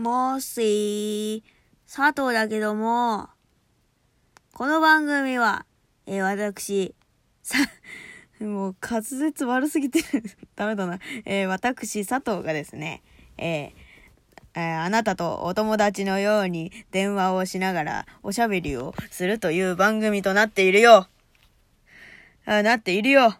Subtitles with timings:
[0.00, 1.44] もし、
[1.86, 3.28] 佐藤だけども、
[4.54, 5.66] この番組は、
[6.06, 6.94] えー、私、
[7.42, 7.58] さ、
[8.40, 10.00] もう滑舌悪すぎて
[10.56, 11.00] ダメだな。
[11.26, 13.02] えー、私、佐藤がですね、
[13.36, 13.72] えー
[14.54, 21.08] えー、あなたとお友達のように電話をしながらおしゃべりをするという番組となっているよ。
[22.46, 23.36] あなっているよ。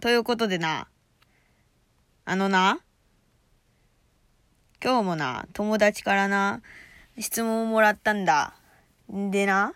[0.00, 0.86] ということでな、
[2.26, 2.78] あのな、
[4.82, 6.60] 今日もな、友達からな、
[7.18, 8.54] 質問をもらったんだ。
[9.08, 9.72] でな、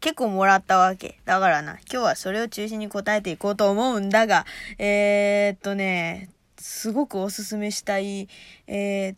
[0.00, 1.20] 結構もらったわけ。
[1.24, 4.46] だからな、今日はそれを中心に答えていこうと思うんだが、
[4.78, 8.28] えー、っとね、すごくおすすめしたい、
[8.66, 9.16] えー、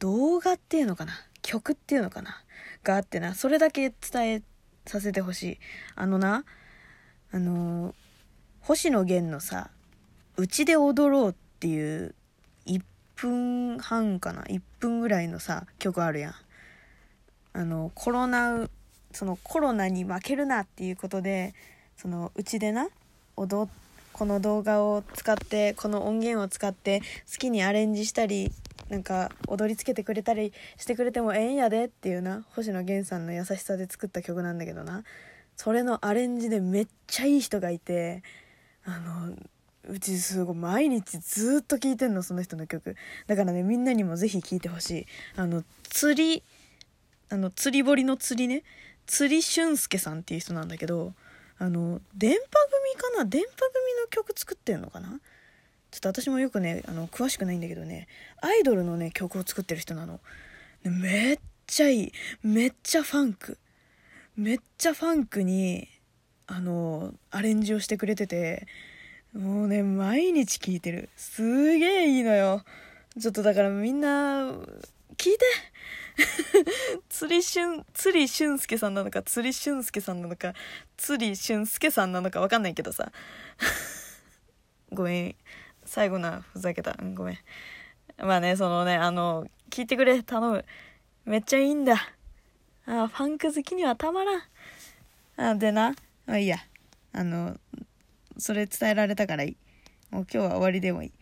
[0.00, 1.12] 動画っていうのかな？
[1.42, 2.42] 曲っていうのかな？
[2.82, 4.42] があってな、それだけ伝え
[4.86, 5.58] させてほしい。
[5.94, 6.44] あのな、
[7.32, 7.94] あの、
[8.60, 9.70] 星野源のさ、
[10.36, 12.14] うちで踊ろうっていう
[13.20, 14.42] 分半かな。
[14.44, 16.34] 1分ぐらいのさ曲あるやん。
[17.52, 18.68] あのコロナ
[19.12, 21.54] そのコロナに負けるなっていうことで
[21.96, 22.88] そのうちでな
[23.36, 23.68] 踊
[24.12, 28.52] この動画を使ってこの音源を使って好きにアレンジしたり
[28.88, 35.04] なんか踊りつけてくれたりしてくれてもええんやでっていうな星野源さんの優しさで作った曲なんだけどな。
[35.56, 38.22] それのアレンジでめっちゃいい人がいて
[38.84, 39.34] あの
[39.90, 42.96] うちすごい毎日ずっと聴いてんのその人の曲。
[43.26, 45.06] だからねみんなにもぜひ聴いてほしい。
[45.36, 46.42] あの釣り
[47.28, 48.62] あの釣り堀の釣りね。
[49.06, 51.14] 釣り俊介さんっていう人なんだけど
[51.58, 53.24] あの電波組かな？
[53.24, 53.62] 電波組
[54.02, 55.20] の曲作ってんのかな？
[55.90, 58.06] ちょっと私もよくねあの詳しくないんだけどね。
[58.40, 60.20] アイドルのね曲を作ってる人なの。
[60.84, 62.12] めっちゃいい。
[62.42, 63.58] めっちゃファンク。
[64.36, 65.88] めっちゃファンクに
[66.46, 68.66] あのアレンジをしてくれてて。
[69.34, 71.42] もうね毎日聴いてるす
[71.76, 72.64] げえいいのよ
[73.18, 74.50] ちょっとだからみんな
[75.16, 75.38] 聞いて
[77.08, 80.54] 釣りしゅん、釣り俊介さんなのか、釣り俊介さんなのか、
[80.96, 83.12] 釣り俊介さんなのかわかんないけどさ。
[84.92, 85.36] ごめん。
[85.84, 86.96] 最後な、ふざけた。
[87.14, 87.38] ごめん。
[88.18, 90.64] まあね、そのね、あの、聞いてくれ、頼む。
[91.24, 91.94] めっちゃいいんだ。
[92.86, 94.42] あ、ファンク好きにはたまらん。
[95.36, 95.94] あ、でな、
[96.26, 96.58] まあいいや。
[97.12, 97.58] あの、
[98.38, 99.56] それ伝えられたからいい。
[100.10, 101.12] もう今日は終わりでもいい。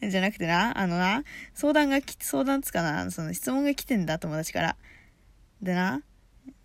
[0.08, 1.24] じゃなくてな、あのな、
[1.54, 4.76] 相談が来て、相談つかな、その質問が来てんだ、友達から。
[5.62, 6.02] でな、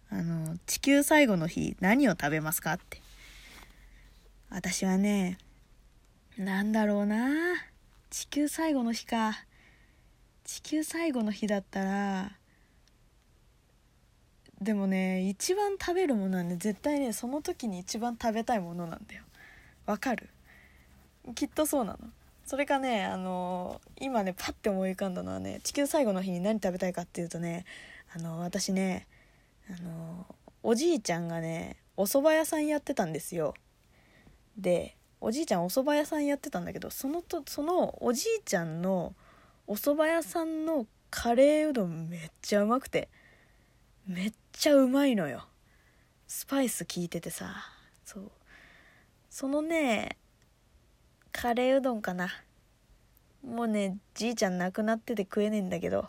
[0.10, 3.02] あの、地球最後の日、何を食べますかって。
[4.50, 5.38] 私はね、
[6.38, 7.30] なんだろうな。
[8.12, 9.46] 地球最後の日か。
[10.44, 12.32] 地球最後の日だったら、
[14.64, 19.24] でもね、一番食べるものはね、絶対ね、その時に一番食べたいものなんだよ。
[19.86, 20.30] わかる？
[21.36, 22.00] きっとそうなの。
[22.46, 27.66] それかねあの今ねパッて思い浮かんだのはね地球最後の日に何食べたいかっていうとね
[28.14, 29.08] あの私ね
[29.70, 30.26] あの
[30.62, 33.54] おじいちゃんがねお蕎麦屋さんやってたんですよ
[34.58, 39.14] でおじいちゃんお蕎麦屋さんやってたんだけどそのとそのおじいちゃんの
[39.66, 43.08] お蕎麦屋さんのカレーうどんめっちゃうまくて
[44.08, 45.46] めっちゃうまいのよ。
[46.28, 47.56] スパイス効いててさ。
[48.04, 48.32] そう。
[49.30, 50.18] そのね
[51.32, 52.30] カレーうどんかな。
[53.46, 56.08] もうねじいちゃん亡くなってて食えねえんだけど。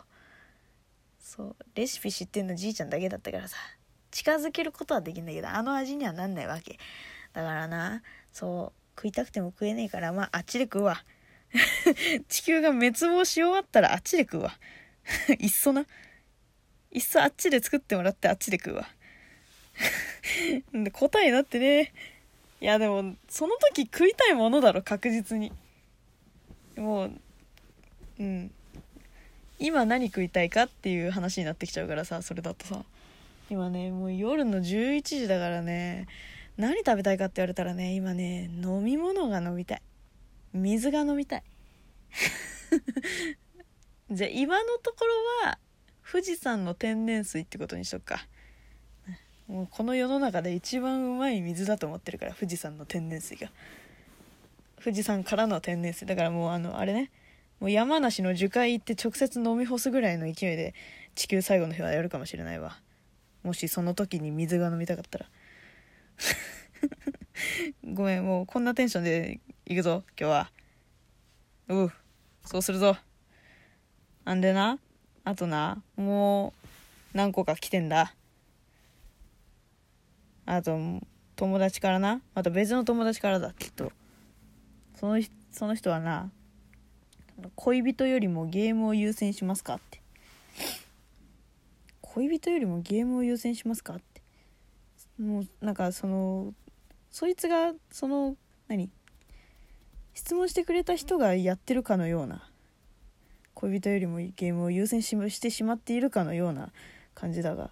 [1.19, 1.55] そう。
[1.75, 3.55] レシピ知ってんのじいちゃんだけだったからさ。
[4.11, 6.77] 近づけることはできんだけどあの味にはなんないわけ。
[7.33, 8.01] だからな
[8.31, 8.99] そう。
[8.99, 11.03] 食いたくても食えねえからまああっちで食うわ。
[12.27, 14.57] 地球が滅亡し終わったらあっちで食うわ。
[15.39, 15.85] いっそな。
[16.95, 18.87] いっそあっちで作ってもらってあっちで食うわ。
[20.93, 21.91] 答えになってね。
[22.61, 25.51] いやでもその時食いたいものだろ確実に。
[26.77, 27.11] もう
[28.19, 28.49] うん。
[29.59, 32.85] 今何食いたいかっていう話になってきちゃうからさそれだとさ。
[33.49, 36.07] 今ねもう夜の11時だからね。
[36.55, 39.81] 何食べたいかって言われたらね今ね飲み物が飲みたい。
[40.53, 41.43] 水が飲みたい。
[44.11, 45.13] じゃあ今のところ
[45.49, 45.59] は
[46.09, 48.27] 富士山の天然水ってことにしとくか。
[49.47, 53.51] もうこの世の中で一番うまい水だと思ってるから富士山の天然水が。
[54.83, 56.05] 富士山からの天然水。
[56.05, 57.11] だからもうあのあれね。
[57.59, 60.75] もう山梨の樹海行って直接飲み干すぐらいの勢いで
[61.15, 62.77] 地球最後の日はやるかもしれないわ。
[63.43, 65.25] もしその時に水が飲みたかったら。
[67.93, 70.51] ごめんもうこんなテンションで行くぞ今日は。
[71.69, 71.91] う
[72.45, 72.95] そうするぞ。
[74.23, 74.79] なんでな
[75.25, 76.53] あとなも
[77.13, 78.13] う何個か来てんだ。
[80.45, 80.79] あと、
[81.35, 82.21] 友達からな。
[82.35, 83.91] また別の友達からだ、きっと。
[84.95, 86.29] その、その人はな、
[87.55, 90.01] 恋人よりもゲームを優先しますかって。
[92.01, 94.21] 恋人よりもゲームを優先しますかって。
[95.21, 96.53] もうなんかその
[97.09, 98.35] そいつがその
[98.67, 98.89] 何？
[100.13, 102.49] 質問してくれた人がやってるかのような。
[103.55, 106.69] 恋人よりもゲームを優先ししてしまっているかのような
[107.15, 107.71] 感じだが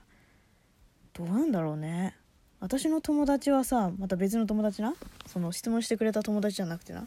[1.14, 2.16] どうなんだろうね。
[2.60, 4.96] 私の友達はさまた別の友達な？
[5.28, 7.06] その質問してくれた友達じゃなくてな。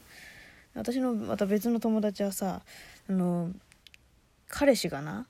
[0.75, 2.61] 私のまた別の友達はさ
[3.09, 3.51] あの
[4.47, 5.25] 彼氏がな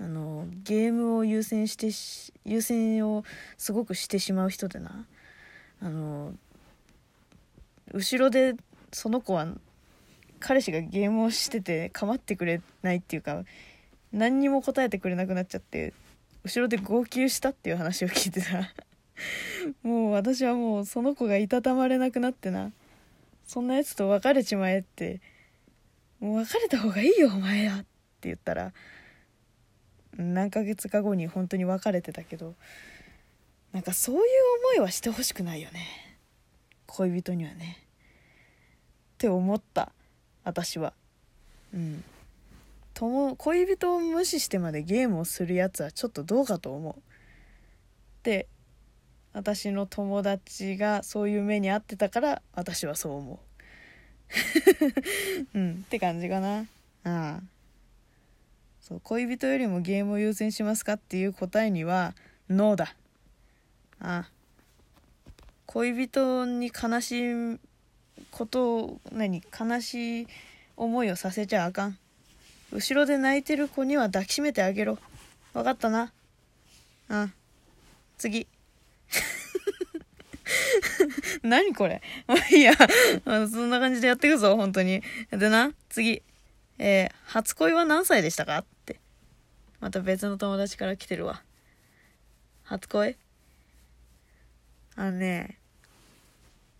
[0.00, 1.90] あのゲームを優先して
[2.48, 3.24] 優先を
[3.58, 5.04] すごくしてしまう人でな。
[5.82, 6.32] あの
[7.92, 8.54] 後ろで
[8.92, 9.48] その子は
[10.46, 13.44] 彼氏がゲームをしてて構ってくれないっていうか
[14.12, 15.94] 何にも答えてくれなくなっちゃって
[16.44, 18.74] 後ろで号泣したっていう話を聞いてた。
[19.82, 22.72] もう私はもうその子がいたたまれなくなってな。
[23.46, 25.22] そんなやつと別れちまえって。
[26.20, 27.86] もう別れた方がいいよお前はって
[28.28, 28.72] 言ったら
[30.16, 32.54] 何ヶ月か後に本当に別れてたけど
[33.72, 34.20] なんかそういう
[34.60, 35.86] 思いはしてほしくないよね。
[36.86, 37.78] 恋人にはね。
[39.14, 39.92] って思った。
[40.44, 40.92] 私は。
[41.72, 42.04] うん。
[42.94, 47.02] 友恋人を無視してまでゲームをするやつはちょっとどうかと思う。
[48.22, 48.46] で
[49.32, 53.38] 私の友達がそういう目に遭ってたから私はそう思う。
[55.58, 55.72] うん。
[55.72, 56.60] って感じかな。
[56.60, 56.64] あ
[57.04, 57.42] あ。
[58.80, 62.14] そう恋人よりもゲームを優先しますかっていう答えには
[62.48, 62.94] ノーだ。
[63.98, 64.30] ああ。
[65.66, 67.58] 恋人に悲しい
[68.30, 70.26] ことを何悲しい
[70.76, 71.98] 思いをさせちゃあかん
[72.72, 74.98] 後ろで泣いてる子には抱きしめてあげろ
[75.52, 76.12] 分かったな
[77.08, 77.28] あ
[78.18, 78.46] 次
[81.42, 82.72] 何これまあいいや。
[83.24, 83.30] そ
[83.60, 85.02] んな感じでやっていくぞ、本当に。
[85.30, 86.22] でな、次。
[86.78, 88.58] えー、初恋は何歳でしたか？
[88.58, 88.98] って。
[89.80, 91.42] また別の友達から来てるわ。
[92.64, 93.16] 初恋？
[94.96, 95.58] あのね、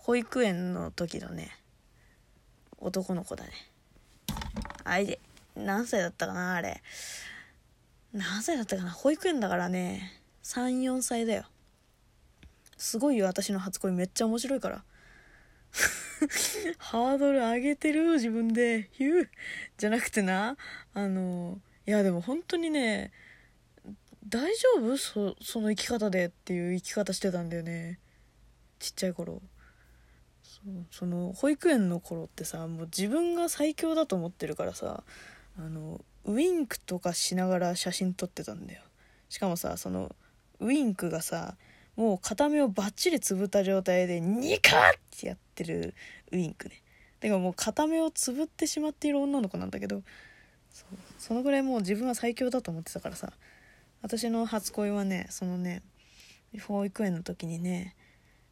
[0.05, 1.49] 保育園の時のね、
[2.77, 3.53] 男の子だね。
[4.85, 5.19] あいで、
[5.57, 6.83] 何歳だったかな、あれ。
[8.13, 11.45] 何歳だったかな保育園だからね、3、4歳だよ。
[12.77, 13.93] すごいよ私の初恋。
[13.93, 14.85] めっちゃ面白いから。
[16.77, 18.91] ハードル上げてる自分で。
[18.93, 19.29] ヒュー。
[19.79, 20.59] じゃなくてな
[20.93, 23.11] あのいやでも本当にね
[24.29, 24.99] 大丈夫？
[24.99, 28.01] そその生き方でっていう生き方してたんだよね。
[28.79, 29.41] ちっちゃい頃。
[30.91, 35.03] その保育園の頃ってさもう自分が最強だと思ってるからさ
[35.59, 38.83] あのウインクとかしながら写真撮ってたんだよ。
[39.29, 40.15] しかもさその
[40.61, 41.57] ウインクがさ
[41.97, 45.95] もう片目をバッチリつぶった状態でニカッってやってる
[46.33, 46.83] ウインクね。
[47.21, 50.03] だからもう片目をつぶってしまっている女の子なんだけど
[50.71, 53.33] そうそのぐらいもう自分は最強だと思ってたからさ
[54.03, 55.83] 私の初恋はねそのね
[56.67, 57.97] 保育園の時にね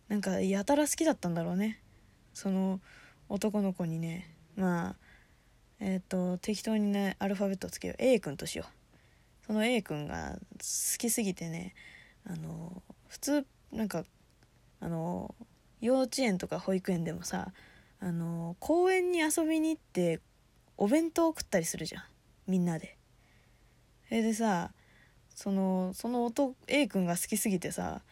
[0.08, 1.81] なんかやたら好きだったんだろうね。
[2.34, 2.80] その
[3.28, 4.96] 男の子にねまあ
[5.80, 7.96] えっ、ー、と適当にねアルファベットをつけよう。
[7.98, 9.46] A 君としよう。
[9.46, 11.74] その A 君が好きすぎてね
[12.24, 14.04] あの普通なんか
[14.80, 15.34] あの
[15.80, 17.52] 幼稚園とか保育園でもさ
[18.00, 20.20] あの公園に遊びに行って
[20.76, 22.02] お弁当を食ったりするじゃん。
[22.46, 22.96] みんなで。
[24.08, 24.72] それでさ
[25.34, 28.02] そのその音 A 君が好きすぎてさ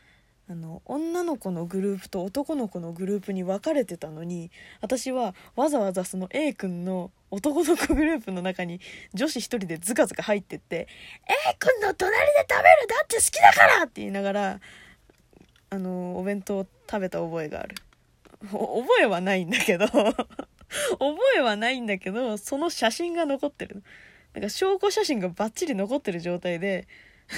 [0.50, 8.80] あの女の子のグループと男の子のグループに分かれてたのに私はわざわざその A 君の男の子グループの中に
[9.14, 10.88] 女子一人でズカズカ入ってって
[11.52, 14.60] 「A 君の隣で食べるだって好きだから!」って言いながら
[15.70, 17.76] あのお弁当を食べた覚えがある。
[18.50, 20.24] 覚えはないんだけど 覚
[21.36, 23.82] えはないんだけどその写真が残ってる
[24.32, 26.88] なんか証拠写真がバッチリ残ってる状態で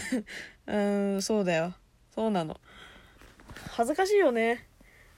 [0.66, 1.74] うんそうだよ。
[2.14, 2.58] そうなの。
[3.70, 4.66] 恥ずかしいよね。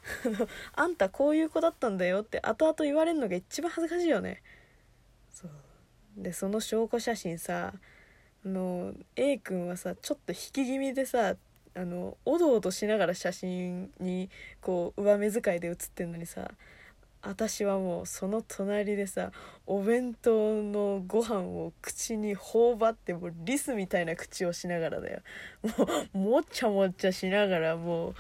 [0.75, 4.43] あんたこういう子だったんだよって後々言われるのが一番恥ずかしいよね。
[5.33, 5.51] そう。
[6.17, 7.73] でその証拠写真さ
[8.45, 11.37] あの A 君はさちょっと引き気味でさ
[11.77, 16.51] あのおどおどしながら写真にこう上目遣いで写ってんのにさ
[17.27, 19.33] 私はもうその隣でさ
[19.67, 25.21] お弁当のご飯を口に頬張ってもうリスみたいな口をしながらだよ。
[25.63, 25.71] も
[26.15, 28.15] うもっちゃもっちゃしながらもう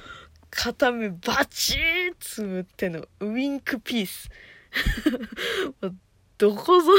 [0.50, 3.04] 片目バチーつぶっての。
[3.20, 4.30] ウインクピース。
[6.38, 6.90] どこぞ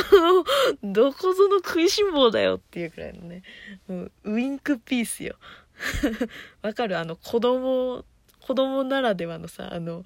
[0.83, 3.43] のどこぞの食いしん坊だよっていうくらいのね。
[3.87, 5.35] もうウインクピースよ。
[6.61, 6.97] わかる？
[6.97, 8.05] あの子供
[8.41, 10.05] 子供ならではのさあの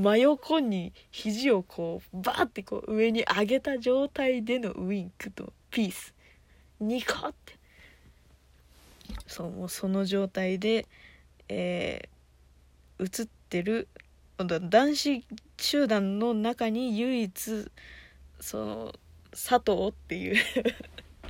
[0.00, 6.14] 真横に肘をこうバーってこう上に上げた状態でのウインクとピース。
[6.80, 7.58] ニコって。
[9.26, 10.86] そうもうその状態で
[11.52, 13.88] えー、映ってる
[14.38, 15.24] 男子
[15.58, 17.70] 集団の中に唯一
[18.38, 18.94] その
[19.32, 20.36] 佐藤っていう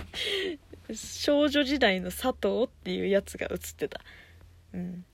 [0.95, 4.01] 少女時代の佐藤っていうやつが映ってた。
[4.75, 5.05] うん。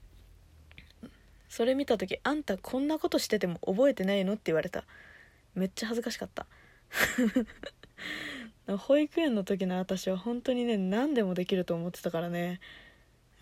[1.56, 4.84] それ見た時「あんたこんなことしてても覚えてないの?」って言われた。
[5.54, 6.46] めっちゃ恥ずかしかった。
[8.76, 12.60] 保育園の時の私は本当にね何でもできると思ってたからね。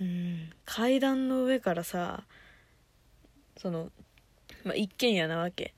[0.00, 0.52] うん。
[0.64, 2.24] 階段の上からさ
[3.56, 3.90] その、
[4.62, 5.74] まあ、一軒家なわけ。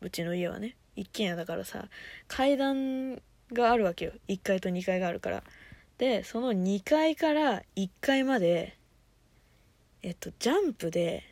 [0.00, 0.74] うちの家はね。
[0.96, 1.88] 一軒家だからさ
[2.26, 3.22] 階段
[3.52, 4.12] があるわけよ。
[4.26, 5.44] 1階と2階があるから。
[5.98, 8.76] でその2階から1階まで
[10.02, 11.30] えっとジャンプで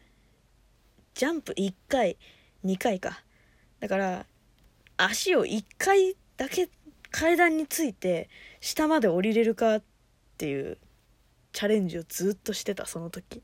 [1.19, 2.17] ジャンプ1回
[2.65, 3.25] 2回か。
[3.81, 4.27] だから
[4.97, 6.71] 足を1回だけ
[7.11, 8.29] 階段について
[8.61, 9.83] 下まで降りれるかっ
[10.37, 10.79] ていう
[11.53, 13.43] チャレンジをずっとしてたその時。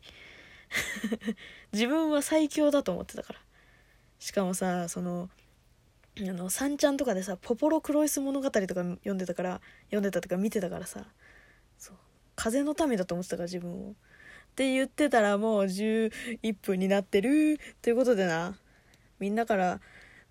[1.72, 3.40] 自分は最強だと思ってたから。
[4.20, 5.28] しかもさその
[6.16, 11.08] あの三ちゃんとかでさ「ポポロクロイス物語」とか読んでたから読んでたとか見てたからさ
[11.76, 11.96] そう
[12.36, 13.96] 風の民だと思ってたから自分を。
[14.54, 18.56] って言ってたらもう11分になってるということでな。
[19.18, 19.80] みんなから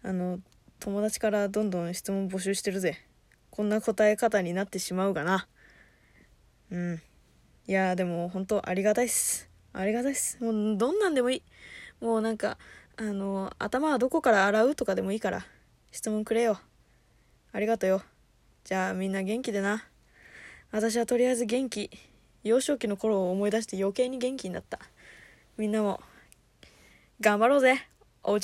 [0.01, 0.39] あの
[0.79, 3.05] 友達からどんどん質問募集してるぜ。
[3.49, 5.49] こんな答え方になってしまうがな。
[6.71, 7.01] うん。
[7.67, 9.49] いやでも本当ありがたいっす。
[9.73, 10.41] ありがたいっす。
[10.41, 11.43] もうどんなんでもいい。
[11.99, 12.57] もうなんか
[12.95, 15.45] あの頭はどこから洗うとかでもいいから
[15.91, 16.61] 質問くれよ。
[17.51, 18.01] ありがとよ。
[18.63, 19.83] じゃあみんな元気でな。
[20.71, 22.12] 私はとりあえず元気。
[22.43, 24.79] 幼少期の頃を思い出して余計に元気になった。
[25.57, 26.01] みんなも
[27.21, 27.87] 頑張ろうぜ。